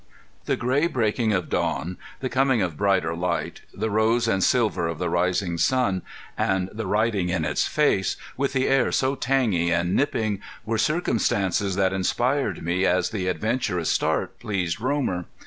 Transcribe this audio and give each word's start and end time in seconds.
The 0.45 0.55
gray 0.55 0.87
breaking 0.87 1.31
of 1.31 1.47
dawn, 1.47 1.97
the 2.21 2.27
coming 2.27 2.59
of 2.63 2.75
brighter 2.75 3.15
light, 3.15 3.61
the 3.71 3.91
rose 3.91 4.27
and 4.27 4.43
silver 4.43 4.87
of 4.87 4.97
the 4.97 5.11
rising 5.11 5.59
sun, 5.59 6.01
and 6.35 6.69
the 6.73 6.87
riding 6.87 7.29
in 7.29 7.45
its 7.45 7.67
face, 7.67 8.17
with 8.35 8.53
the 8.53 8.67
air 8.67 8.91
so 8.91 9.13
tangy 9.13 9.69
and 9.69 9.95
nipping, 9.95 10.41
were 10.65 10.79
circumstances 10.79 11.75
that 11.75 11.93
inspired 11.93 12.63
me 12.63 12.83
as 12.83 13.11
the 13.11 13.27
adventurous 13.27 13.91
start 13.91 14.39
pleased 14.39 14.81
Romer. 14.81 15.25